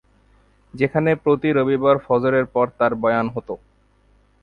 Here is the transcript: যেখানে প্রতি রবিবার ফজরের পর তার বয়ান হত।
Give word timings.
যেখানে 0.73 1.11
প্রতি 1.15 1.49
রবিবার 1.51 1.95
ফজরের 1.99 2.45
পর 2.45 2.65
তার 2.79 2.91
বয়ান 2.95 3.27
হত। 3.29 3.49